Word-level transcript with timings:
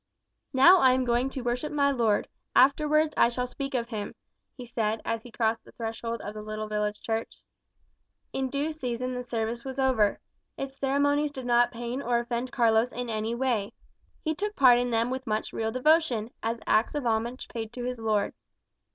"Now 0.51 0.79
I 0.79 0.93
am 0.93 1.05
going 1.05 1.29
to 1.29 1.43
worship 1.43 1.71
my 1.71 1.91
Lord, 1.91 2.27
afterwards 2.55 3.13
I 3.15 3.29
shall 3.29 3.45
speak 3.45 3.75
of 3.75 3.89
him," 3.89 4.15
he 4.57 4.65
said, 4.65 4.99
as 5.05 5.21
he 5.21 5.29
crossed 5.31 5.63
the 5.63 5.73
threshold 5.73 6.21
of 6.23 6.33
the 6.33 6.41
little 6.41 6.67
village 6.67 7.01
church. 7.03 7.43
In 8.33 8.49
due 8.49 8.71
season 8.71 9.13
the 9.13 9.21
service 9.21 9.63
was 9.63 9.77
over. 9.77 10.19
Its 10.57 10.75
ceremonies 10.75 11.29
did 11.29 11.45
not 11.45 11.69
pain 11.71 12.01
or 12.01 12.17
offend 12.17 12.51
Carlos 12.51 12.91
in 12.91 13.11
any 13.11 13.35
way; 13.35 13.73
he 14.23 14.33
took 14.33 14.55
part 14.55 14.79
in 14.79 14.89
them 14.89 15.11
with 15.11 15.27
much 15.27 15.53
real 15.53 15.71
devotion, 15.71 16.31
as 16.41 16.57
acts 16.65 16.95
of 16.95 17.05
homage 17.05 17.47
paid 17.47 17.71
to 17.73 17.83
his 17.83 17.99
Lord. 17.99 18.33